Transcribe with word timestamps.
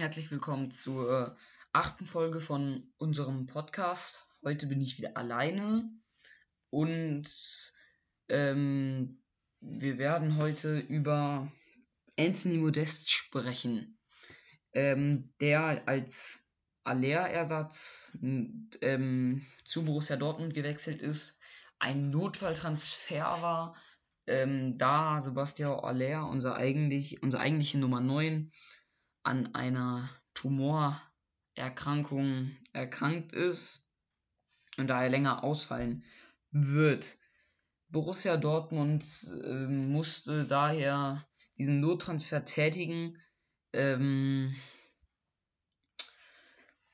herzlich 0.00 0.30
willkommen 0.30 0.70
zur 0.70 1.36
achten 1.74 2.06
Folge 2.06 2.40
von 2.40 2.90
unserem 2.96 3.46
Podcast. 3.46 4.24
Heute 4.42 4.66
bin 4.66 4.80
ich 4.80 4.96
wieder 4.96 5.14
alleine 5.18 5.90
und 6.70 7.28
ähm, 8.30 9.22
wir 9.60 9.98
werden 9.98 10.38
heute 10.38 10.78
über 10.78 11.52
Anthony 12.18 12.56
Modest 12.56 13.10
sprechen, 13.10 13.98
ähm, 14.72 15.34
der 15.42 15.86
als 15.86 16.40
Aller-Ersatz 16.82 18.16
ähm, 18.22 19.44
zu 19.64 19.84
Borussia 19.84 20.16
Dortmund 20.16 20.54
gewechselt 20.54 21.02
ist, 21.02 21.38
ein 21.78 22.08
Notfalltransfer 22.08 23.42
war, 23.42 23.76
ähm, 24.26 24.78
da 24.78 25.20
Sebastian 25.20 25.78
Aller, 25.78 26.26
unser 26.26 26.56
eigentlich, 26.56 27.22
unsere 27.22 27.42
eigentliche 27.42 27.76
Nummer 27.76 28.00
9, 28.00 28.50
an 29.22 29.54
einer 29.54 30.10
Tumorerkrankung 30.34 32.56
erkrankt 32.72 33.32
ist 33.32 33.86
und 34.76 34.88
daher 34.88 35.10
länger 35.10 35.44
ausfallen 35.44 36.04
wird. 36.50 37.16
Borussia 37.88 38.36
Dortmund 38.36 39.04
äh, 39.44 39.66
musste 39.66 40.46
daher 40.46 41.26
diesen 41.58 41.80
Nottransfer 41.80 42.44
tätigen. 42.44 43.18
Ähm, 43.72 44.54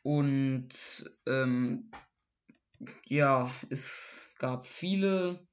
und 0.02 0.68
ähm, 1.26 1.90
ja, 3.06 3.50
es 3.70 4.30
gab 4.38 4.66
viele 4.66 5.46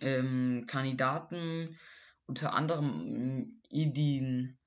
ähm, 0.00 0.64
Kandidaten, 0.66 1.78
unter 2.26 2.54
anderem 2.54 3.60
Idin 3.68 4.58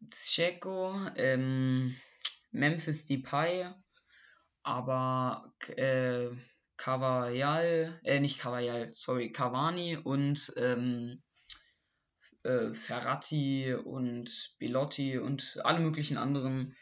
Dzeko, 0.00 0.94
ähm, 1.16 1.96
Memphis 2.50 3.06
Depay, 3.06 3.68
aber 4.62 5.52
äh, 5.76 6.28
Cavajal, 6.76 8.00
äh, 8.04 8.20
nicht 8.20 8.38
Cavajal, 8.38 8.90
sorry, 8.94 9.30
Cavani 9.30 9.96
und 9.96 10.52
ähm, 10.56 11.22
äh, 12.42 12.74
Ferrati 12.74 13.74
und 13.74 14.54
Belotti 14.58 15.18
und 15.18 15.58
alle 15.64 15.80
möglichen 15.80 16.16
anderen 16.16 16.76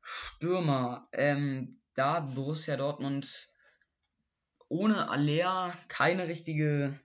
Stürmer. 0.00 1.08
Ähm, 1.12 1.80
da 1.94 2.20
Borussia 2.20 2.76
Dortmund 2.76 3.48
ohne 4.68 5.10
Aller 5.10 5.76
keine 5.88 6.28
richtige, 6.28 6.98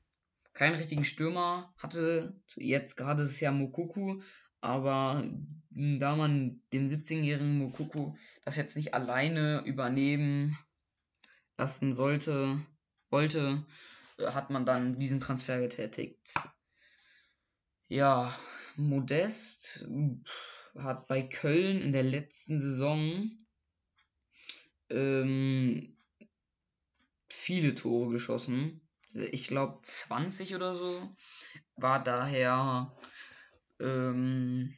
keinen 0.53 0.75
richtigen 0.75 1.03
Stürmer 1.03 1.73
hatte. 1.77 2.41
Jetzt 2.55 2.95
gerade 2.95 3.23
ist 3.23 3.31
es 3.31 3.39
ja 3.41 3.51
Mokuku, 3.51 4.21
aber 4.67 5.23
da 5.69 6.15
man 6.17 6.61
dem 6.73 6.87
17-jährigen 6.87 7.57
Mokuku 7.57 8.15
das 8.43 8.57
jetzt 8.57 8.75
nicht 8.75 8.93
alleine 8.93 9.63
übernehmen 9.65 10.57
lassen 11.57 11.95
sollte, 11.95 12.61
wollte, 13.09 13.65
hat 14.19 14.49
man 14.49 14.65
dann 14.65 14.99
diesen 14.99 15.21
Transfer 15.21 15.59
getätigt. 15.59 16.33
Ja, 17.87 18.33
Modest 18.75 19.87
hat 20.75 21.07
bei 21.07 21.21
Köln 21.21 21.81
in 21.81 21.93
der 21.93 22.03
letzten 22.03 22.59
Saison 22.59 23.31
ähm, 24.89 25.97
viele 27.29 27.73
Tore 27.73 28.11
geschossen. 28.11 28.81
Ich 29.13 29.47
glaube 29.47 29.79
20 29.83 30.55
oder 30.55 30.75
so. 30.75 31.15
War 31.77 32.03
daher 32.03 32.93
ähm, 33.79 34.77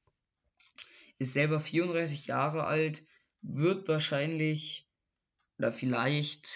Ist 1.19 1.33
selber 1.33 1.59
34 1.59 2.27
Jahre 2.27 2.65
alt, 2.65 3.05
wird 3.43 3.89
wahrscheinlich 3.89 4.88
oder 5.59 5.73
vielleicht 5.73 6.49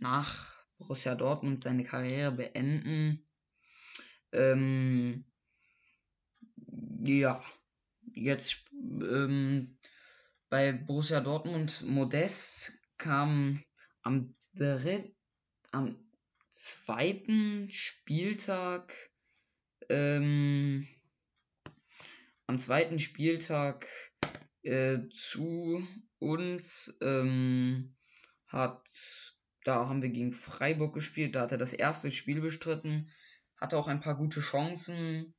nach 0.00 0.54
Borussia 0.78 1.14
Dortmund 1.14 1.60
seine 1.60 1.84
Karriere 1.84 2.32
beenden. 2.32 3.26
Ähm, 4.32 5.24
ja, 7.04 7.44
jetzt 8.12 8.70
ähm, 8.72 9.78
bei 10.48 10.72
Borussia 10.72 11.20
Dortmund 11.20 11.82
Modest 11.86 12.78
kam 12.98 13.62
am, 14.02 14.34
dritt, 14.54 15.14
am 15.72 15.96
zweiten 16.50 17.70
Spieltag 17.70 18.92
ähm, 19.88 20.88
am 22.46 22.58
zweiten 22.58 22.98
Spieltag 22.98 23.86
äh, 24.62 25.08
zu 25.10 25.86
uns 26.18 26.96
ähm, 27.00 27.93
hat, 28.54 29.34
da 29.64 29.88
haben 29.88 30.02
wir 30.02 30.10
gegen 30.10 30.32
Freiburg 30.32 30.94
gespielt, 30.94 31.34
da 31.34 31.42
hat 31.42 31.52
er 31.52 31.58
das 31.58 31.72
erste 31.72 32.10
Spiel 32.10 32.40
bestritten, 32.40 33.10
hatte 33.60 33.76
auch 33.76 33.88
ein 33.88 34.00
paar 34.00 34.16
gute 34.16 34.40
Chancen. 34.40 35.34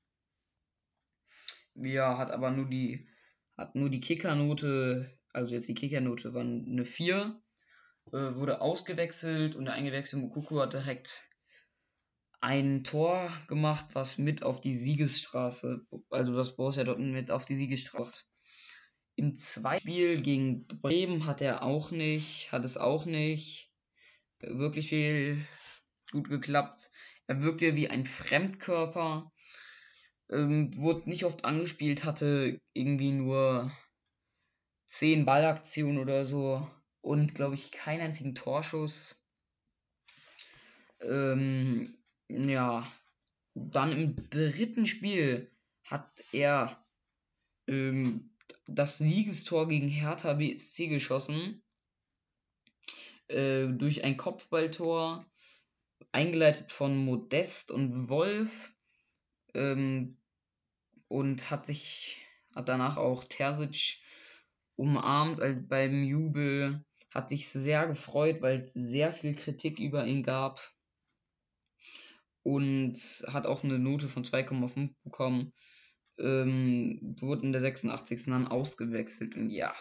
Ja, 1.75 2.17
hat 2.17 2.31
aber 2.31 2.51
nur 2.51 2.69
die, 2.69 3.07
hat 3.57 3.75
nur 3.75 3.89
die 3.89 3.99
Kickernote, 3.99 5.17
also 5.33 5.53
jetzt 5.53 5.67
die 5.67 5.75
Kickernote 5.75 6.33
war 6.33 6.41
eine 6.41 6.85
4, 6.85 7.41
äh, 8.07 8.35
wurde 8.35 8.61
ausgewechselt 8.61 9.55
und 9.55 9.65
der 9.65 9.73
eingewechselte 9.73 10.25
Mukuku 10.25 10.59
hat 10.59 10.73
direkt 10.73 11.23
ein 12.41 12.83
Tor 12.83 13.31
gemacht, 13.47 13.85
was 13.93 14.17
mit 14.17 14.43
auf 14.43 14.61
die 14.61 14.75
Siegesstraße, 14.75 15.85
also 16.09 16.35
das 16.35 16.55
Borussia 16.55 16.83
Dortmund 16.83 17.13
mit 17.13 17.31
auf 17.31 17.45
die 17.45 17.55
Siegesstraße 17.55 18.25
im 19.15 19.35
zweiten 19.35 19.81
Spiel 19.81 20.21
gegen 20.21 20.67
Bremen 20.67 21.25
hat 21.25 21.41
er 21.41 21.63
auch 21.63 21.91
nicht, 21.91 22.51
hat 22.51 22.65
es 22.65 22.77
auch 22.77 23.05
nicht 23.05 23.71
wirklich 24.39 24.89
viel 24.89 25.45
gut 26.11 26.29
geklappt. 26.29 26.91
Er 27.27 27.41
wirkte 27.41 27.75
wie 27.75 27.89
ein 27.89 28.05
Fremdkörper, 28.05 29.31
ähm, 30.29 30.71
wurde 30.77 31.09
nicht 31.09 31.23
oft 31.23 31.45
angespielt, 31.45 32.03
hatte 32.03 32.59
irgendwie 32.73 33.11
nur 33.11 33.71
10 34.87 35.25
Ballaktionen 35.25 35.97
oder 35.97 36.25
so 36.25 36.69
und 37.01 37.35
glaube 37.35 37.55
ich 37.55 37.71
keinen 37.71 38.01
einzigen 38.01 38.35
Torschuss. 38.35 39.25
Ähm, 41.01 41.97
ja, 42.27 42.89
dann 43.53 43.91
im 43.91 44.29
dritten 44.29 44.85
Spiel 44.87 45.51
hat 45.83 46.23
er 46.31 46.83
ähm, 47.67 48.34
das 48.67 48.97
Siegestor 48.97 49.67
gegen 49.67 49.87
Hertha 49.87 50.33
BSC 50.33 50.87
geschossen. 50.87 51.63
Äh, 53.27 53.67
durch 53.67 54.03
ein 54.03 54.17
Kopfballtor, 54.17 55.25
eingeleitet 56.11 56.71
von 56.71 56.97
Modest 56.97 57.71
und 57.71 58.09
Wolf. 58.09 58.75
Ähm, 59.53 60.17
und 61.07 61.49
hat 61.51 61.65
sich, 61.65 62.21
hat 62.55 62.69
danach 62.69 62.97
auch 62.97 63.23
Terzic 63.23 63.99
umarmt 64.75 65.39
also 65.39 65.61
beim 65.67 66.03
Jubel. 66.03 66.83
Hat 67.11 67.29
sich 67.29 67.47
sehr 67.47 67.87
gefreut, 67.87 68.41
weil 68.41 68.61
es 68.61 68.73
sehr 68.73 69.13
viel 69.13 69.35
Kritik 69.35 69.79
über 69.79 70.05
ihn 70.05 70.23
gab. 70.23 70.73
Und 72.43 72.97
hat 73.27 73.47
auch 73.47 73.63
eine 73.63 73.79
Note 73.79 74.07
von 74.07 74.23
2,5 74.23 74.93
bekommen 75.03 75.53
ähm, 76.17 77.15
wurde 77.19 77.45
in 77.45 77.51
der 77.51 77.61
86. 77.61 78.25
dann 78.25 78.47
ausgewechselt. 78.47 79.35
Und 79.35 79.49
ja, 79.49 79.73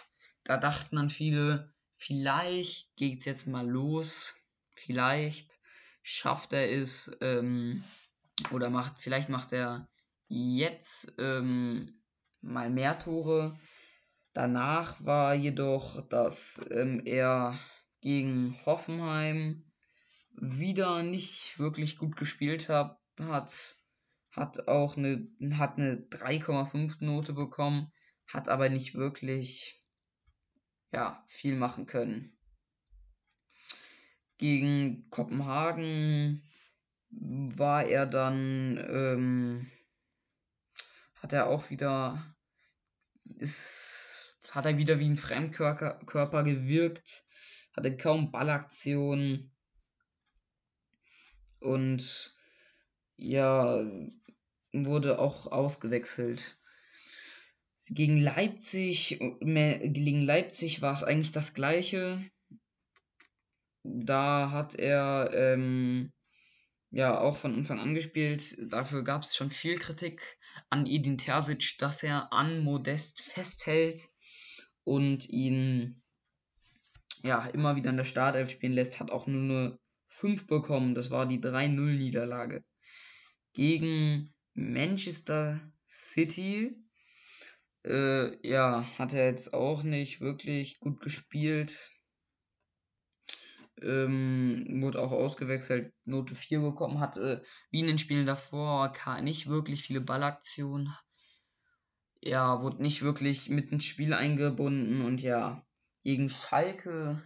da 0.45 0.57
dachten 0.57 0.97
dann 0.97 1.11
viele, 1.11 1.73
vielleicht 1.97 2.95
geht's 2.97 3.25
jetzt 3.25 3.47
mal 3.47 3.69
los. 3.69 4.37
Vielleicht 4.71 5.59
schafft 6.03 6.53
er 6.53 6.71
es. 6.71 7.17
Ähm, 7.21 7.83
oder 8.51 8.71
macht, 8.71 9.01
vielleicht 9.01 9.29
macht 9.29 9.53
er 9.53 9.89
jetzt 10.29 11.15
ähm, 11.19 12.03
mal 12.41 12.71
mehr 12.71 12.99
Tore. 12.99 13.59
Danach 14.33 15.05
war 15.05 15.35
jedoch, 15.35 16.07
dass 16.09 16.61
ähm, 16.71 17.03
er 17.05 17.59
gegen 18.01 18.59
Hoffenheim 18.67 19.65
wieder 20.33 21.03
nicht 21.03 21.59
wirklich 21.59 21.97
gut 21.97 22.17
gespielt 22.17 22.69
hat, 22.69 22.99
hat 23.19 23.77
hat 24.35 24.69
auch 24.69 24.97
eine, 24.97 25.29
hat 25.53 25.79
eine 25.79 25.97
3,5 26.11 27.05
Note 27.05 27.33
bekommen, 27.33 27.93
hat 28.27 28.49
aber 28.49 28.69
nicht 28.69 28.95
wirklich 28.95 29.85
ja, 30.93 31.25
viel 31.29 31.57
machen 31.57 31.87
können. 31.87 32.37
Gegen 34.39 35.09
Kopenhagen 35.11 36.43
war 37.11 37.85
er 37.85 38.07
dann, 38.07 38.85
ähm, 38.89 39.71
hat 41.17 41.33
er 41.33 41.47
auch 41.47 41.71
wieder, 41.71 42.35
ist, 43.25 44.39
hat 44.51 44.67
er 44.67 44.77
wieder 44.77 44.99
wie 44.99 45.09
ein 45.09 45.17
Fremdkörper 45.17 46.01
Körper 46.07 46.43
gewirkt, 46.43 47.25
hatte 47.77 47.97
kaum 47.97 48.33
Ballaktionen 48.33 49.53
und 51.61 52.35
ja, 53.17 53.85
wurde 54.73 55.19
auch 55.19 55.47
ausgewechselt. 55.51 56.59
Gegen 57.87 58.21
Leipzig, 58.21 59.19
gegen 59.41 60.23
Leipzig 60.23 60.83
war 60.83 60.95
es 60.95 61.05
eigentlich 61.05 61.33
das 61.33 61.55
gleiche. 61.55 62.19
Da 63.83 64.51
hat 64.51 64.75
er 64.75 65.31
ähm, 65.35 66.11
ja 66.91 67.21
auch 67.21 67.37
von 67.37 67.55
Anfang 67.55 67.79
an 67.79 67.95
gespielt. 67.95 68.57
Dafür 68.73 69.05
gab 69.05 69.23
es 69.23 69.37
schon 69.37 69.51
viel 69.51 69.77
Kritik 69.77 70.39
an 70.71 70.87
Edin 70.87 71.19
Terzic, 71.19 71.77
dass 71.79 72.03
er 72.03 72.33
an 72.33 72.61
Modest 72.61 73.21
festhält 73.21 74.09
und 74.85 75.29
ihn 75.29 76.03
ja 77.23 77.47
immer 77.49 77.77
wieder 77.77 77.91
in 77.91 77.99
der 77.99 78.05
Startelf 78.05 78.51
spielen 78.51 78.73
lässt. 78.73 78.99
Hat 78.99 79.11
auch 79.11 79.27
nur 79.27 79.43
eine 79.43 79.79
5 80.09 80.47
bekommen. 80.47 80.95
Das 80.95 81.11
war 81.11 81.27
die 81.27 81.41
3-0-Niederlage 81.41 82.65
gegen 83.55 84.35
Manchester 84.53 85.61
City. 85.89 86.77
Äh, 87.85 88.47
ja, 88.47 88.85
hat 88.99 89.15
er 89.15 89.27
jetzt 89.27 89.55
auch 89.55 89.83
nicht 89.83 90.21
wirklich 90.21 90.81
gut 90.81 91.01
gespielt. 91.01 91.91
Ähm, 93.83 94.81
wurde 94.83 95.01
auch 95.01 95.11
ausgewechselt, 95.11 95.93
Note 96.05 96.35
4 96.35 96.61
bekommen, 96.61 97.01
hatte 97.01 97.45
wie 97.71 97.81
in 97.81 97.87
den 97.87 97.99
Spielen 97.99 98.27
davor 98.27 98.93
nicht 99.23 99.49
wirklich 99.49 99.83
viele 99.83 100.01
Ballaktionen. 100.01 100.95
Ja, 102.23 102.63
wurde 102.63 102.83
nicht 102.83 103.03
wirklich 103.03 103.51
mit 103.51 103.71
ins 103.73 103.85
Spiel 103.85 104.15
eingebunden 104.15 105.03
und 105.05 105.21
ja, 105.21 105.67
gegen 106.05 106.31
Schalke 106.31 107.23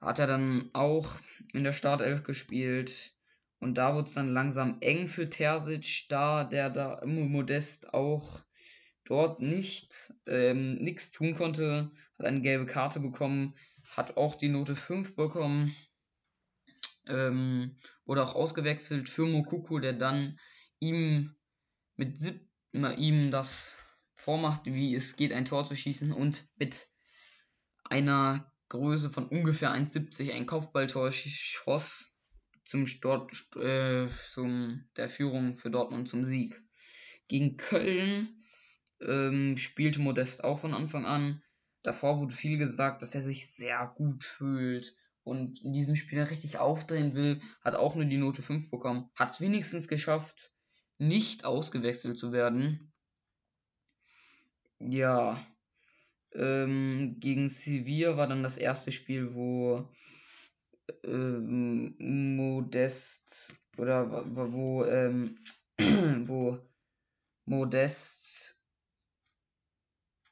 hat 0.00 0.18
er 0.18 0.26
dann 0.26 0.70
auch 0.72 1.18
in 1.52 1.64
der 1.64 1.72
Startelf 1.72 2.22
gespielt. 2.22 3.14
Und 3.64 3.78
da 3.78 3.94
wurde 3.94 4.08
es 4.08 4.12
dann 4.12 4.28
langsam 4.28 4.76
eng 4.82 5.08
für 5.08 5.30
Terzic, 5.30 6.04
da 6.10 6.44
der 6.44 6.68
da 6.68 7.00
Modest 7.06 7.94
auch 7.94 8.42
dort 9.06 9.40
nicht 9.40 10.12
ähm, 10.26 10.74
nichts 10.74 11.12
tun 11.12 11.34
konnte, 11.34 11.90
hat 12.18 12.26
eine 12.26 12.42
gelbe 12.42 12.66
Karte 12.66 13.00
bekommen, 13.00 13.54
hat 13.96 14.18
auch 14.18 14.34
die 14.34 14.50
Note 14.50 14.76
5 14.76 15.16
bekommen, 15.16 15.74
ähm, 17.06 17.78
wurde 18.04 18.22
auch 18.22 18.34
ausgewechselt 18.34 19.08
für 19.08 19.26
Mokuko, 19.26 19.78
der 19.78 19.94
dann 19.94 20.38
ihm 20.78 21.34
mit 21.96 22.18
sieb 22.18 22.46
ihm 22.72 23.30
das 23.30 23.78
vormacht, 24.14 24.66
wie 24.66 24.94
es 24.94 25.16
geht, 25.16 25.32
ein 25.32 25.46
Tor 25.46 25.64
zu 25.64 25.74
schießen 25.74 26.12
und 26.12 26.46
mit 26.56 26.86
einer 27.84 28.52
Größe 28.68 29.08
von 29.08 29.26
ungefähr 29.26 29.70
1,70 29.70 30.34
ein 30.34 30.44
Kopfballtor 30.44 31.10
schoss 31.12 32.13
zum, 32.64 32.86
Dort, 33.00 33.30
äh, 33.56 34.08
zum 34.32 34.84
der 34.96 35.08
Führung 35.08 35.54
für 35.54 35.70
Dortmund 35.70 36.08
zum 36.08 36.24
Sieg. 36.24 36.60
Gegen 37.28 37.56
Köln 37.56 38.42
ähm, 39.00 39.56
spielte 39.56 40.00
Modest 40.00 40.44
auch 40.44 40.58
von 40.58 40.74
Anfang 40.74 41.06
an. 41.06 41.42
Davor 41.82 42.18
wurde 42.18 42.34
viel 42.34 42.58
gesagt, 42.58 43.02
dass 43.02 43.14
er 43.14 43.22
sich 43.22 43.50
sehr 43.52 43.92
gut 43.96 44.24
fühlt 44.24 44.96
und 45.22 45.62
in 45.62 45.72
diesem 45.72 45.96
Spiel 45.96 46.22
richtig 46.22 46.58
aufdrehen 46.58 47.14
will. 47.14 47.40
Hat 47.62 47.74
auch 47.74 47.94
nur 47.94 48.04
die 48.04 48.16
Note 48.16 48.42
5 48.42 48.70
bekommen. 48.70 49.10
Hat 49.14 49.30
es 49.30 49.40
wenigstens 49.40 49.88
geschafft, 49.88 50.52
nicht 50.98 51.44
ausgewechselt 51.44 52.18
zu 52.18 52.32
werden. 52.32 52.92
Ja, 54.78 55.44
ähm, 56.32 57.16
gegen 57.20 57.48
Sevilla 57.48 58.16
war 58.16 58.26
dann 58.26 58.42
das 58.42 58.56
erste 58.56 58.92
Spiel, 58.92 59.34
wo 59.34 59.88
ähm, 61.04 62.36
Modest 62.36 63.54
oder 63.76 64.24
wo, 64.52 64.84
ähm, 64.84 65.38
wo 66.26 66.58
Modest 67.46 68.64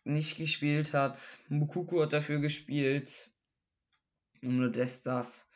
nicht 0.05 0.37
gespielt 0.37 0.95
hat. 0.95 1.39
Mukuku 1.49 2.03
hat 2.03 2.13
dafür 2.13 2.41
gespielt. 2.41 3.31
Und 4.43 4.61
Modest 4.61 5.05
saß 5.05 5.49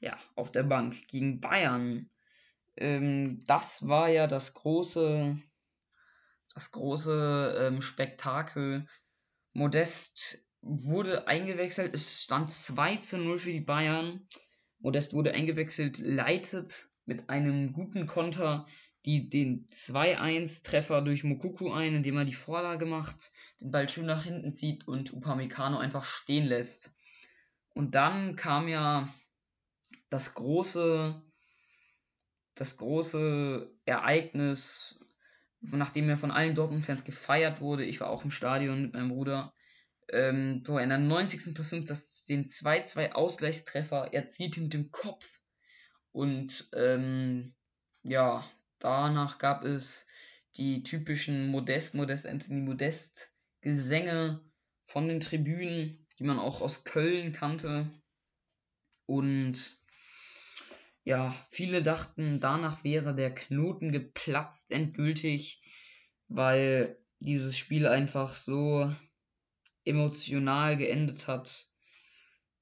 ja 0.00 0.16
auf 0.34 0.50
der 0.50 0.64
Bank 0.64 1.06
gegen 1.08 1.40
Bayern. 1.40 2.10
Ähm, 2.76 3.44
das 3.46 3.86
war 3.86 4.08
ja 4.08 4.26
das 4.26 4.54
große, 4.54 5.38
das 6.54 6.70
große 6.72 7.54
ähm, 7.58 7.82
Spektakel 7.82 8.86
Modest 9.54 10.46
wurde 10.62 11.26
eingewechselt. 11.26 11.92
Es 11.94 12.22
stand 12.22 12.50
2 12.50 12.96
zu 12.96 13.18
0 13.18 13.38
für 13.38 13.52
die 13.52 13.60
Bayern. 13.60 14.26
Modest 14.78 15.12
wurde 15.12 15.34
eingewechselt, 15.34 15.98
leitet 15.98 16.88
mit 17.04 17.28
einem 17.28 17.72
guten 17.72 18.06
Konter 18.06 18.66
die, 19.04 19.28
den 19.28 19.66
2-1-Treffer 19.66 21.02
durch 21.02 21.24
Mokuku 21.24 21.72
ein, 21.72 21.94
indem 21.94 22.18
er 22.18 22.24
die 22.24 22.32
Vorlage 22.32 22.86
macht, 22.86 23.32
den 23.60 23.72
Ball 23.72 23.88
schön 23.88 24.06
nach 24.06 24.24
hinten 24.24 24.52
zieht 24.52 24.86
und 24.86 25.12
Upamecano 25.12 25.78
einfach 25.78 26.04
stehen 26.04 26.46
lässt. 26.46 26.94
Und 27.74 27.94
dann 27.94 28.36
kam 28.36 28.68
ja 28.68 29.12
das 30.08 30.34
große, 30.34 31.20
das 32.54 32.76
große 32.76 33.72
Ereignis, 33.84 35.00
nachdem 35.60 36.08
er 36.08 36.16
von 36.16 36.30
allen 36.30 36.54
Dortmund-Fans 36.54 37.02
gefeiert 37.04 37.60
wurde. 37.60 37.84
Ich 37.84 38.00
war 38.00 38.10
auch 38.10 38.24
im 38.24 38.30
Stadion 38.30 38.82
mit 38.82 38.92
meinem 38.94 39.08
Bruder. 39.08 39.52
Ähm, 40.10 40.62
in 40.66 40.88
der 40.88 40.98
90. 40.98 41.54
plus 41.54 41.68
5 41.68 41.84
das, 41.84 42.24
den 42.24 42.46
2-2 42.46 43.12
Ausgleichstreffer 43.12 44.12
erzielte 44.12 44.60
mit 44.60 44.74
dem 44.74 44.90
Kopf. 44.90 45.40
Und 46.12 46.68
ähm, 46.74 47.54
ja, 48.02 48.44
danach 48.78 49.38
gab 49.38 49.64
es 49.64 50.06
die 50.56 50.82
typischen 50.82 51.48
Modest, 51.48 51.94
Modest, 51.94 52.26
Anthony 52.26 52.60
Modest 52.60 53.30
Gesänge 53.62 54.40
von 54.86 55.08
den 55.08 55.20
Tribünen, 55.20 56.06
die 56.18 56.24
man 56.24 56.38
auch 56.38 56.60
aus 56.60 56.84
Köln 56.84 57.32
kannte. 57.32 57.90
Und 59.06 59.78
ja, 61.04 61.34
viele 61.50 61.82
dachten, 61.82 62.40
danach 62.40 62.84
wäre 62.84 63.14
der 63.14 63.34
Knoten 63.34 63.92
geplatzt 63.92 64.70
endgültig, 64.70 65.62
weil 66.28 66.98
dieses 67.20 67.56
Spiel 67.56 67.86
einfach 67.86 68.34
so 68.34 68.94
emotional 69.84 70.76
geendet 70.76 71.26
hat. 71.26 71.68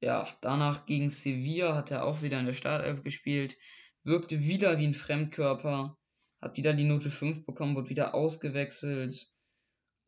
Ja, 0.01 0.29
danach 0.41 0.87
gegen 0.87 1.11
Sevilla 1.11 1.75
hat 1.75 1.91
er 1.91 2.05
auch 2.05 2.23
wieder 2.23 2.41
in 2.41 2.47
der 2.47 2.55
Startelf 2.55 3.03
gespielt, 3.03 3.57
wirkte 4.03 4.43
wieder 4.43 4.79
wie 4.79 4.87
ein 4.87 4.95
Fremdkörper, 4.95 5.99
hat 6.41 6.57
wieder 6.57 6.73
die 6.73 6.85
Note 6.85 7.11
5 7.11 7.45
bekommen, 7.45 7.77
wurde 7.77 7.91
wieder 7.91 8.15
ausgewechselt. 8.15 9.31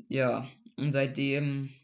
Ja, 0.09 0.49
und 0.77 0.93
seitdem 0.93 1.75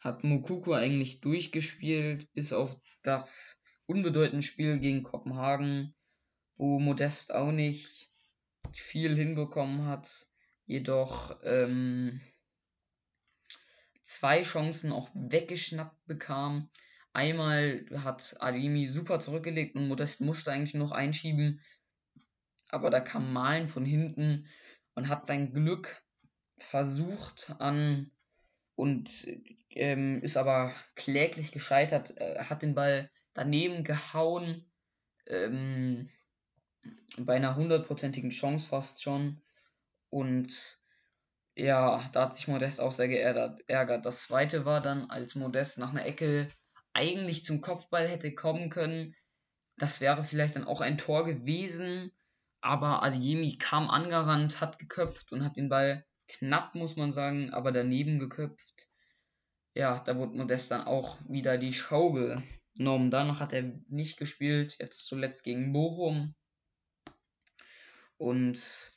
hat 0.00 0.24
Mukuku 0.24 0.72
eigentlich 0.72 1.20
durchgespielt, 1.20 2.32
bis 2.32 2.52
auf 2.52 2.80
das 3.02 3.62
unbedeutenden 3.86 4.42
Spiel 4.42 4.78
gegen 4.78 5.02
Kopenhagen, 5.02 5.94
wo 6.56 6.78
Modest 6.78 7.34
auch 7.34 7.52
nicht 7.52 8.10
viel 8.72 9.16
hinbekommen 9.16 9.86
hat, 9.86 10.08
jedoch 10.66 11.38
ähm, 11.44 12.20
zwei 14.08 14.40
Chancen 14.40 14.90
auch 14.90 15.10
weggeschnappt 15.12 16.06
bekam. 16.06 16.70
Einmal 17.12 17.84
hat 17.94 18.36
Ademi 18.40 18.86
super 18.86 19.20
zurückgelegt 19.20 19.76
und 19.76 19.88
Modest 19.88 20.20
musste 20.22 20.50
eigentlich 20.50 20.74
noch 20.74 20.92
einschieben, 20.92 21.60
aber 22.70 22.90
da 22.90 23.00
kam 23.00 23.32
Malen 23.32 23.68
von 23.68 23.84
hinten 23.84 24.46
und 24.94 25.08
hat 25.08 25.26
sein 25.26 25.52
Glück 25.52 26.02
versucht 26.56 27.54
an 27.58 28.10
und 28.76 29.10
ähm, 29.70 30.22
ist 30.22 30.36
aber 30.36 30.72
kläglich 30.94 31.52
gescheitert. 31.52 32.16
Er 32.16 32.48
hat 32.48 32.62
den 32.62 32.74
Ball 32.74 33.10
daneben 33.34 33.84
gehauen. 33.84 34.70
Ähm, 35.26 36.08
bei 37.18 37.36
einer 37.36 37.56
hundertprozentigen 37.56 38.30
Chance 38.30 38.68
fast 38.68 39.02
schon. 39.02 39.42
Und 40.08 40.78
ja, 41.58 42.08
da 42.12 42.22
hat 42.22 42.36
sich 42.36 42.46
Modest 42.46 42.80
auch 42.80 42.92
sehr 42.92 43.08
geärgert. 43.08 44.06
Das 44.06 44.22
zweite 44.22 44.64
war 44.64 44.80
dann, 44.80 45.10
als 45.10 45.34
Modest 45.34 45.78
nach 45.78 45.90
einer 45.90 46.06
Ecke 46.06 46.48
eigentlich 46.92 47.44
zum 47.44 47.60
Kopfball 47.60 48.06
hätte 48.08 48.32
kommen 48.32 48.70
können. 48.70 49.16
Das 49.76 50.00
wäre 50.00 50.22
vielleicht 50.22 50.54
dann 50.54 50.64
auch 50.64 50.80
ein 50.80 50.98
Tor 50.98 51.24
gewesen. 51.24 52.12
Aber 52.60 53.02
Adiemi 53.02 53.58
kam 53.58 53.90
angerannt, 53.90 54.60
hat 54.60 54.78
geköpft 54.78 55.32
und 55.32 55.44
hat 55.44 55.56
den 55.56 55.68
Ball 55.68 56.04
knapp, 56.28 56.76
muss 56.76 56.96
man 56.96 57.12
sagen, 57.12 57.52
aber 57.52 57.72
daneben 57.72 58.20
geköpft. 58.20 58.86
Ja, 59.74 59.98
da 59.98 60.16
wurde 60.16 60.36
Modest 60.36 60.70
dann 60.70 60.82
auch 60.82 61.18
wieder 61.28 61.58
die 61.58 61.72
Show 61.72 62.12
genommen. 62.12 63.10
Danach 63.10 63.40
hat 63.40 63.52
er 63.52 63.62
nicht 63.88 64.16
gespielt, 64.16 64.76
jetzt 64.78 65.06
zuletzt 65.06 65.42
gegen 65.42 65.72
Bochum. 65.72 66.34
Und 68.16 68.92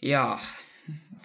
ja, 0.00 0.40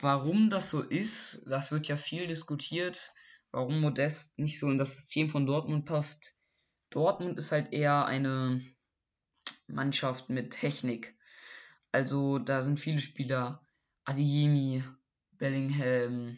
warum 0.02 0.50
das 0.50 0.70
so 0.70 0.82
ist, 0.82 1.42
das 1.46 1.72
wird 1.72 1.88
ja 1.88 1.98
viel 1.98 2.28
diskutiert, 2.28 3.14
warum 3.52 3.82
Modest 3.82 4.38
nicht 4.40 4.60
so 4.60 4.70
in 4.70 4.78
das 4.78 4.96
System 4.96 5.30
von 5.30 5.46
Dortmund 5.46 5.86
passt. 5.86 6.34
Dortmund 6.90 7.38
ist 7.38 7.52
halt 7.52 7.72
eher 7.74 8.06
eine 8.06 8.62
Mannschaft 9.68 10.30
mit 10.30 10.52
Technik. 10.52 11.16
Also 11.92 12.40
da 12.40 12.64
sind 12.64 12.80
viele 12.80 13.02
Spieler, 13.02 13.66
Adiemi, 14.06 14.84
Bellingham, 15.38 16.38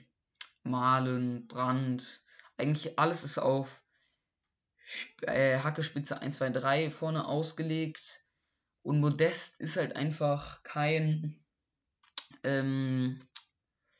Malen, 0.63 1.47
Brandt, 1.47 2.23
eigentlich 2.57 2.97
alles 2.99 3.23
ist 3.23 3.37
auf 3.37 3.83
äh, 5.21 5.59
Hacke 5.59 5.83
Spitze 5.83 6.21
1, 6.21 6.37
2, 6.37 6.49
3 6.49 6.89
vorne 6.89 7.25
ausgelegt. 7.25 8.21
Und 8.81 8.99
Modest 8.99 9.59
ist 9.59 9.77
halt 9.77 9.95
einfach 9.95 10.63
kein, 10.63 11.42
ähm, 12.43 13.19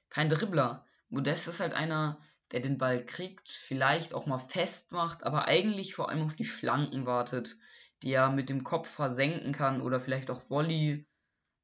kein 0.09 0.29
Dribbler. 0.29 0.85
Modest 1.09 1.47
ist 1.47 1.59
halt 1.59 1.73
einer, 1.73 2.21
der 2.51 2.59
den 2.59 2.77
Ball 2.77 3.05
kriegt, 3.05 3.50
vielleicht 3.50 4.13
auch 4.13 4.25
mal 4.25 4.39
festmacht, 4.39 5.23
aber 5.23 5.45
eigentlich 5.47 5.95
vor 5.95 6.09
allem 6.09 6.23
auf 6.23 6.35
die 6.35 6.45
Flanken 6.45 7.05
wartet, 7.05 7.57
die 8.03 8.12
er 8.12 8.29
mit 8.31 8.50
dem 8.50 8.63
Kopf 8.63 8.89
versenken 8.89 9.53
kann 9.53 9.81
oder 9.81 10.00
vielleicht 10.00 10.29
auch 10.29 10.50
Volley. 10.50 11.07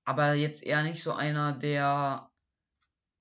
Aber 0.05 0.33
jetzt 0.33 0.63
eher 0.63 0.83
nicht 0.83 1.03
so 1.03 1.13
einer, 1.13 1.53
der, 1.53 2.31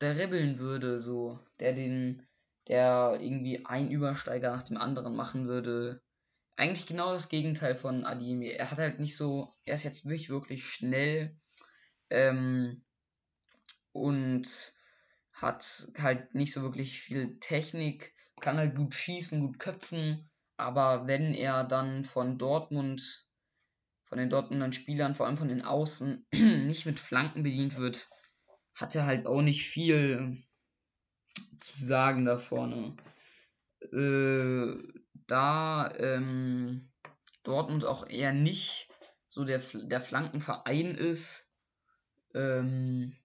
der 0.01 0.17
ribbeln 0.17 0.59
würde, 0.59 1.03
so, 1.03 1.41
der 1.61 1.75
den, 1.75 2.27
der 2.69 3.19
irgendwie 3.21 3.67
ein 3.67 3.91
Übersteiger 3.91 4.51
nach 4.51 4.63
dem 4.63 4.79
anderen 4.79 5.15
machen 5.17 5.49
würde 5.49 6.03
eigentlich 6.59 6.87
genau 6.87 7.13
das 7.13 7.29
Gegenteil 7.29 7.77
von 7.77 8.05
Adimi. 8.05 8.49
Er 8.49 8.71
hat 8.71 8.79
halt 8.79 8.99
nicht 8.99 9.17
so, 9.17 9.49
er 9.65 9.77
ist 9.77 9.85
jetzt 9.85 10.05
wirklich, 10.05 10.29
wirklich 10.29 10.65
schnell 10.65 11.37
ähm, 12.11 12.85
und 14.01 14.73
hat 15.33 15.93
halt 15.99 16.35
nicht 16.35 16.53
so 16.53 16.63
wirklich 16.63 17.01
viel 17.01 17.39
Technik, 17.39 18.15
kann 18.41 18.57
halt 18.57 18.75
gut 18.75 18.95
schießen, 18.95 19.41
gut 19.41 19.59
köpfen, 19.59 20.31
aber 20.57 21.07
wenn 21.07 21.35
er 21.35 21.65
dann 21.65 22.05
von 22.05 22.39
Dortmund, 22.39 23.27
von 24.07 24.19
den 24.19 24.31
Dortmundern 24.31 24.73
Spielern, 24.73 25.15
vor 25.15 25.27
allem 25.27 25.37
von 25.37 25.49
den 25.49 25.63
Außen, 25.63 26.27
nicht 26.33 26.87
mit 26.87 26.99
Flanken 26.99 27.43
bedient 27.43 27.77
wird, 27.77 28.09
hat 28.75 28.95
er 28.95 29.07
halt 29.07 29.27
auch 29.27 29.43
nicht 29.43 29.69
viel 29.69 30.43
zu 31.61 31.85
sagen 31.85 32.25
da 32.25 32.37
vorne. 32.37 32.97
Äh, 33.93 34.75
da 35.27 35.95
ähm, 35.97 36.91
Dortmund 37.45 37.85
auch 37.85 38.09
eher 38.09 38.33
nicht 38.33 38.89
so 39.29 39.45
der, 39.45 39.61
der 39.75 40.01
Flankenverein 40.01 40.95
ist, 40.97 41.53
ähm, 42.35 43.17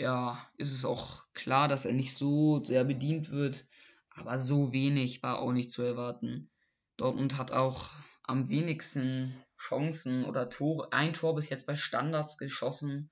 ja, 0.00 0.50
ist 0.56 0.72
es 0.72 0.86
auch 0.86 1.26
klar, 1.34 1.68
dass 1.68 1.84
er 1.84 1.92
nicht 1.92 2.16
so 2.16 2.64
sehr 2.64 2.84
bedient 2.84 3.30
wird, 3.30 3.66
aber 4.08 4.38
so 4.38 4.72
wenig 4.72 5.22
war 5.22 5.38
auch 5.38 5.52
nicht 5.52 5.70
zu 5.70 5.82
erwarten. 5.82 6.50
Dortmund 6.96 7.36
hat 7.36 7.52
auch 7.52 7.90
am 8.22 8.48
wenigsten 8.48 9.36
Chancen 9.58 10.24
oder 10.24 10.48
Tore, 10.48 10.92
ein 10.92 11.12
Tor 11.12 11.34
bis 11.34 11.50
jetzt 11.50 11.66
bei 11.66 11.76
Standards 11.76 12.38
geschossen 12.38 13.10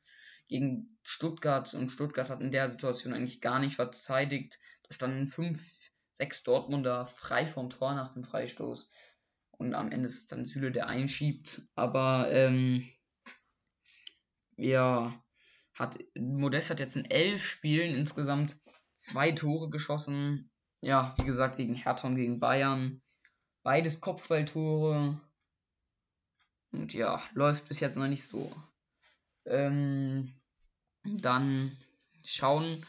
gegen 0.48 0.98
Stuttgart 1.02 1.74
und 1.74 1.90
Stuttgart 1.90 2.30
hat 2.30 2.40
in 2.40 2.52
der 2.52 2.70
Situation 2.70 3.12
eigentlich 3.12 3.42
gar 3.42 3.58
nicht 3.58 3.76
verteidigt. 3.76 4.58
Da 4.84 4.94
standen 4.94 5.28
fünf 5.28 5.70
sechs 6.14 6.42
Dortmunder 6.42 7.06
frei 7.06 7.46
vom 7.46 7.68
Tor 7.68 7.94
nach 7.94 8.14
dem 8.14 8.24
Freistoß. 8.24 8.90
Und 9.58 9.74
am 9.74 9.92
Ende 9.92 10.08
ist 10.08 10.20
es 10.22 10.26
dann 10.26 10.46
Süle, 10.46 10.72
der 10.72 10.86
einschiebt. 10.86 11.62
Aber 11.74 12.32
ähm, 12.32 12.88
ja, 14.56 15.22
hat 15.78 15.98
Modest 16.18 16.70
hat 16.70 16.80
jetzt 16.80 16.96
in 16.96 17.04
elf 17.04 17.44
Spielen 17.44 17.94
insgesamt 17.94 18.58
zwei 18.96 19.32
Tore 19.32 19.70
geschossen. 19.70 20.50
Ja, 20.80 21.14
wie 21.18 21.24
gesagt, 21.24 21.56
gegen 21.56 21.74
Hertha 21.74 22.06
und 22.06 22.16
gegen 22.16 22.40
Bayern. 22.40 23.02
Beides 23.62 24.00
Kopfballtore. 24.00 25.20
Und 26.72 26.92
ja, 26.94 27.22
läuft 27.32 27.68
bis 27.68 27.80
jetzt 27.80 27.96
noch 27.96 28.08
nicht 28.08 28.24
so. 28.24 28.54
Ähm, 29.46 30.34
dann 31.04 31.76
schauen 32.24 32.84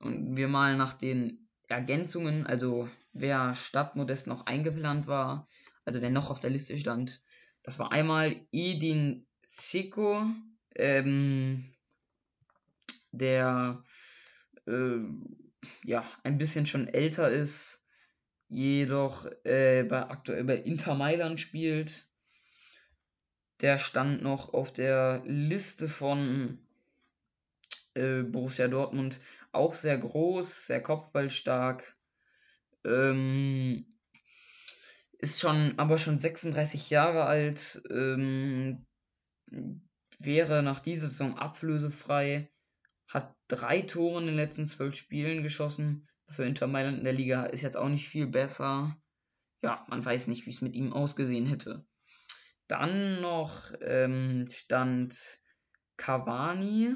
wir 0.00 0.48
mal 0.48 0.76
nach 0.76 0.94
den 0.94 1.48
Ergänzungen, 1.68 2.46
also 2.46 2.88
wer 3.12 3.54
statt 3.54 3.96
Modest 3.96 4.26
noch 4.26 4.46
eingeplant 4.46 5.06
war, 5.06 5.48
also 5.84 6.00
wer 6.00 6.10
noch 6.10 6.30
auf 6.30 6.40
der 6.40 6.50
Liste 6.50 6.76
stand, 6.78 7.22
das 7.62 7.78
war 7.78 7.92
einmal 7.92 8.46
Edin 8.50 9.26
Siko, 9.44 10.24
ähm, 10.74 11.72
der 13.12 13.84
äh, 14.66 15.00
ja 15.84 16.04
ein 16.22 16.38
bisschen 16.38 16.66
schon 16.66 16.88
älter 16.88 17.30
ist, 17.30 17.84
jedoch 18.48 19.26
äh, 19.44 19.84
bei, 19.84 20.08
aktuell 20.08 20.44
bei 20.44 20.56
Inter 20.56 20.94
Mailand 20.94 21.40
spielt. 21.40 22.08
Der 23.60 23.78
stand 23.78 24.22
noch 24.22 24.54
auf 24.54 24.72
der 24.72 25.22
Liste 25.26 25.88
von 25.88 26.58
äh, 27.94 28.22
Borussia 28.22 28.68
Dortmund 28.68 29.20
auch 29.52 29.74
sehr 29.74 29.98
groß, 29.98 30.66
sehr 30.66 30.82
kopfballstark. 30.82 31.96
Ähm, 32.84 33.84
ist 35.18 35.40
schon, 35.40 35.78
aber 35.78 35.98
schon 35.98 36.18
36 36.18 36.90
Jahre 36.90 37.24
alt. 37.24 37.82
Ähm, 37.90 38.86
wäre 40.18 40.62
nach 40.62 40.80
dieser 40.80 41.08
Saison 41.08 41.36
ablösefrei. 41.36 42.48
Hat 43.10 43.36
drei 43.48 43.82
Tore 43.82 44.20
in 44.20 44.26
den 44.26 44.36
letzten 44.36 44.66
zwölf 44.66 44.94
Spielen 44.94 45.42
geschossen. 45.42 46.08
Für 46.28 46.44
Inter 46.44 46.68
Mailand 46.68 46.98
in 46.98 47.04
der 47.04 47.12
Liga 47.12 47.44
ist 47.44 47.62
jetzt 47.62 47.76
auch 47.76 47.88
nicht 47.88 48.08
viel 48.08 48.28
besser. 48.28 48.96
Ja, 49.62 49.84
man 49.88 50.04
weiß 50.04 50.28
nicht, 50.28 50.46
wie 50.46 50.50
es 50.50 50.62
mit 50.62 50.74
ihm 50.74 50.92
ausgesehen 50.92 51.46
hätte. 51.46 51.84
Dann 52.68 53.20
noch 53.20 53.72
ähm, 53.80 54.46
stand 54.48 55.40
Cavani, 55.96 56.94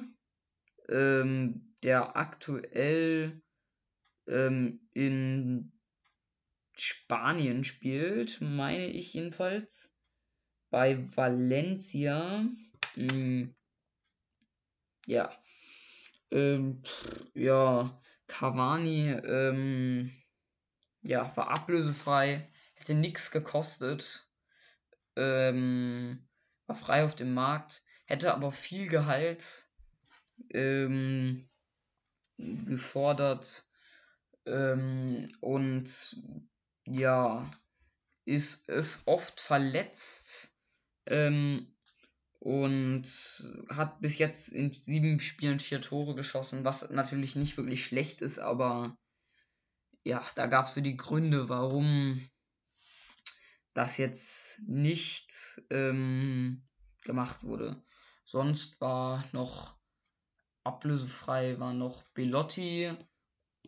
ähm, 0.89 1.75
der 1.83 2.17
aktuell 2.17 3.43
ähm, 4.29 4.89
in 4.93 5.73
Spanien 6.77 7.65
spielt, 7.65 8.41
meine 8.41 8.87
ich 8.87 9.15
jedenfalls. 9.15 9.97
Bei 10.71 10.97
Valencia. 11.17 12.47
Mh, 12.97 13.13
hm, 13.13 13.55
ja. 15.07 15.44
Ähm, 16.31 16.83
ja, 17.35 18.01
Cavani 18.27 19.11
ähm, 19.11 20.13
ja, 21.03 21.37
war 21.37 21.49
ablösefrei, 21.49 22.49
hätte 22.75 22.95
nichts 22.95 23.31
gekostet, 23.31 24.29
ähm, 25.17 26.27
war 26.67 26.77
frei 26.77 27.05
auf 27.05 27.15
dem 27.15 27.35
Markt, 27.35 27.83
hätte 28.07 28.35
aber 28.35 28.53
viel 28.53 28.89
Gehalt 28.89 29.67
ähm, 30.51 31.49
gefordert 32.39 33.65
ähm, 34.47 35.31
und 35.41 36.17
ja, 36.87 37.51
ist 38.25 38.73
oft 39.05 39.41
verletzt 39.41 40.59
ähm, 41.07 41.74
und 42.45 43.07
hat 43.71 44.03
bis 44.03 44.19
jetzt 44.19 44.51
in 44.51 44.71
sieben 44.71 45.19
Spielen 45.19 45.59
vier 45.61 45.81
Tore 45.81 46.15
geschossen, 46.15 46.63
was 46.63 46.91
natürlich 46.91 47.37
nicht 47.37 47.57
wirklich 47.57 47.87
schlecht 47.87 48.21
ist, 48.21 48.39
aber 48.39 48.99
ja, 50.05 50.23
da 50.35 50.47
gab 50.47 50.67
es 50.67 50.75
so 50.75 50.83
die 50.83 50.99
Gründe, 50.99 51.49
warum 51.49 52.29
das 53.73 53.97
jetzt 53.97 54.61
nicht 54.69 55.63
ähm, 55.71 56.69
gemacht 57.03 57.45
wurde. 57.45 57.83
Sonst 58.27 58.79
war 58.79 59.25
noch 59.33 59.75
ablösefrei 60.65 61.59
war 61.59 61.73
noch 61.73 62.03
Belotti 62.13 62.93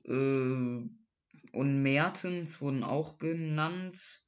äh, 0.04 0.10
und 0.10 1.82
Mertens 1.82 2.60
wurden 2.60 2.84
auch 2.84 3.16
genannt. 3.16 4.22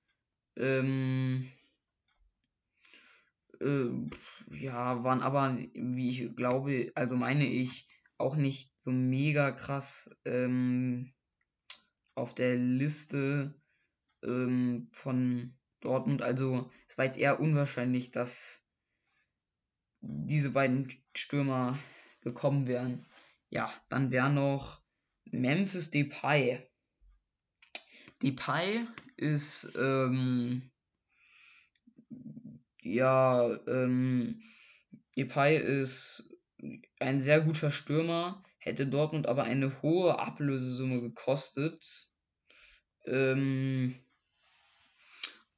Ähm, 0.57 1.53
äh, 3.61 3.91
ja, 4.51 5.03
waren 5.05 5.23
aber, 5.23 5.57
wie 5.75 6.11
ich 6.11 6.37
glaube, 6.37 6.93
also 6.95 7.17
meine 7.17 7.47
ich, 7.47 7.89
auch 8.19 8.37
nicht 8.37 8.73
so 8.79 8.91
mega 8.91 9.53
krass 9.53 10.11
ähm, 10.25 11.15
auf 12.15 12.35
der 12.35 12.57
Liste 12.57 13.55
ähm, 14.25 14.89
von 14.93 15.57
Dortmund. 15.81 16.23
Also 16.23 16.71
es 16.89 16.99
war 16.99 17.05
jetzt 17.05 17.19
eher 17.19 17.41
unwahrscheinlich, 17.41 18.11
dass 18.11 18.65
diese 20.01 20.51
beiden 20.51 20.93
Stürmer 21.17 21.79
gekommen 22.23 22.67
wären. 22.67 23.07
Ja, 23.51 23.73
dann 23.89 24.11
wäre 24.11 24.31
noch 24.31 24.83
Memphis 25.31 25.91
Depay. 25.91 26.69
Depay 28.23 28.87
ist 29.17 29.73
ähm, 29.77 30.71
ja 32.95 33.49
ähm, 33.67 34.43
Depay 35.17 35.59
ist 35.59 36.29
ein 37.01 37.21
sehr 37.21 37.41
guter 37.41 37.71
Stürmer, 37.71 38.43
hätte 38.59 38.87
Dortmund 38.87 39.27
aber 39.27 39.45
eine 39.45 39.83
hohe 39.83 40.19
Ablösesumme 40.19 41.01
gekostet. 41.01 42.09
Ähm, 43.07 43.95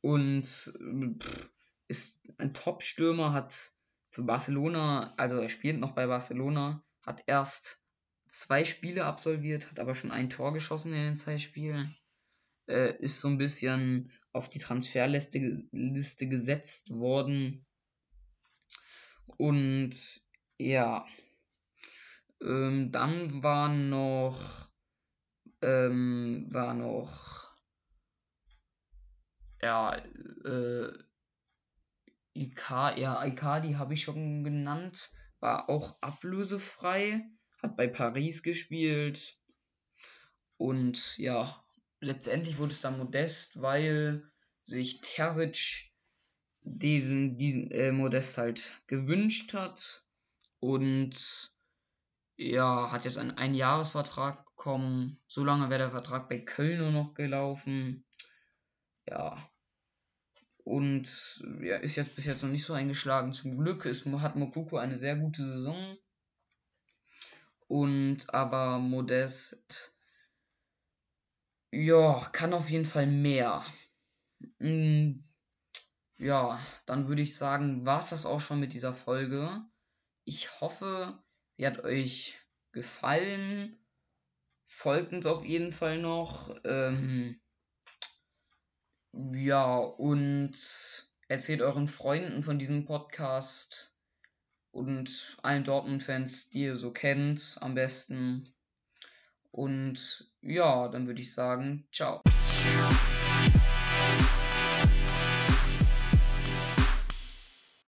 und 0.01 0.47
pff, 0.47 1.51
ist 1.89 2.23
ein 2.39 2.55
Top-Stürmer, 2.55 3.33
hat 3.33 3.73
für 4.11 4.23
Barcelona, 4.23 5.13
also 5.17 5.37
er 5.37 5.49
spielt 5.49 5.79
noch 5.79 5.93
bei 5.93 6.07
Barcelona, 6.07 6.85
hat 7.05 7.23
erst 7.27 7.83
zwei 8.29 8.65
Spiele 8.65 9.05
absolviert, 9.05 9.71
hat 9.71 9.81
aber 9.81 9.95
schon 9.95 10.11
ein 10.11 10.31
Tor 10.31 10.53
geschossen 10.53 10.93
in 10.93 11.03
den 11.03 11.17
zwei 11.17 11.39
Spielen. 11.39 11.97
Äh, 12.71 12.97
ist 13.01 13.21
so 13.21 13.27
ein 13.27 13.39
bisschen 13.39 14.13
auf 14.33 14.49
die 14.49 14.61
Transferliste 14.61 15.67
Liste 15.73 16.29
gesetzt 16.29 16.91
worden. 16.91 17.67
Und 19.39 19.97
ja, 20.57 21.05
ähm, 22.41 22.93
dann 22.93 23.43
war 23.43 23.75
noch, 23.75 24.71
ähm, 25.63 26.47
war 26.51 26.75
noch, 26.75 27.57
ja, 29.61 29.97
äh, 29.97 30.93
Ika, 32.35 32.97
ja, 32.97 33.25
Icardi 33.25 33.73
habe 33.73 33.95
ich 33.95 34.03
schon 34.03 34.45
genannt, 34.45 35.11
war 35.41 35.69
auch 35.69 36.01
ablösefrei, 36.01 37.29
hat 37.61 37.77
bei 37.77 37.89
Paris 37.89 38.45
gespielt. 38.45 39.37
Und 40.57 41.19
ja, 41.19 41.65
letztendlich 42.01 42.59
wurde 42.59 42.73
es 42.73 42.81
dann 42.81 42.99
modest, 42.99 43.61
weil 43.61 44.31
sich 44.65 45.01
Terzic 45.01 45.91
diesen, 46.63 47.39
diesen 47.39 47.71
äh, 47.71 47.93
Modest 47.93 48.39
halt 48.39 48.75
gewünscht 48.87 49.55
hat 49.55 50.05
und 50.59 51.17
ja, 52.37 52.91
hat 52.91 53.05
jetzt 53.05 53.19
einen 53.19 53.33
Einjahresvertrag 53.33 54.45
bekommen. 54.47 55.19
So 55.27 55.45
lange 55.45 55.69
wäre 55.69 55.81
der 55.81 55.91
Vertrag 55.91 56.29
bei 56.29 56.39
Köln 56.39 56.79
nur 56.79 56.91
noch 56.91 57.15
gelaufen. 57.15 58.05
Ja. 59.07 59.51
Und 60.65 61.43
ja, 61.61 61.77
ist 61.77 61.97
jetzt 61.97 62.17
bis 62.17 62.27
jetzt 62.27 62.43
noch 62.43 62.51
nicht 62.51 62.65
so 62.65 62.73
eingeschlagen. 62.73 63.35
Zum 63.35 63.59
Glück 63.59 63.85
ist, 63.85 64.07
hat 64.07 64.37
Mokuko 64.37 64.79
eine 64.79 64.97
sehr 64.97 65.17
gute 65.17 65.45
Saison. 65.45 65.99
Und 67.67 68.33
aber 68.33 68.79
Modest, 68.79 70.00
ja, 71.73 72.29
kann 72.33 72.55
auf 72.55 72.71
jeden 72.71 72.85
Fall 72.85 73.07
mehr. 73.07 73.65
Mm, 74.59 75.21
ja, 76.19 76.59
dann 76.87 77.09
würde 77.09 77.23
ich 77.23 77.37
sagen, 77.37 77.87
war 77.87 78.01
es 78.01 78.09
das 78.11 78.27
auch 78.27 78.41
schon 78.41 78.61
mit 78.61 78.73
dieser 78.73 78.95
Folge. 78.95 79.65
Ich 80.25 80.61
hoffe, 80.61 81.23
Sie 81.57 81.67
hat 81.67 81.85
euch 81.85 82.39
gefallen. 82.73 83.79
Folgt 84.67 85.13
uns 85.13 85.27
auf 85.27 85.45
jeden 85.45 85.73
Fall 85.73 85.99
noch. 85.99 86.55
Ähm, 86.65 87.41
ja, 89.13 89.77
und 89.77 90.57
erzählt 91.29 91.61
euren 91.61 91.89
Freunden 91.89 92.43
von 92.43 92.59
diesem 92.59 92.87
Podcast 92.87 93.97
und 94.71 95.37
allen 95.43 95.65
Dortmund-Fans, 95.65 96.51
die 96.51 96.63
ihr 96.63 96.77
so 96.77 96.93
kennt, 96.93 97.59
am 97.61 97.75
besten. 97.75 98.55
Und 99.53 100.31
ja, 100.43 100.89
dann 100.89 101.07
würde 101.07 101.21
ich 101.21 101.35
sagen, 101.35 101.87
ciao. 101.93 102.23